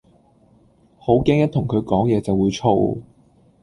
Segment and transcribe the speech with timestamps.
[0.97, 2.97] 好驚一同佢講野就會燥